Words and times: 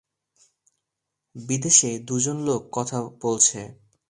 বিদেশে 1.35 1.89
দুজন 2.07 2.37
লোক 2.47 2.61
কথা 2.71 2.97
বলছে। 3.21 3.59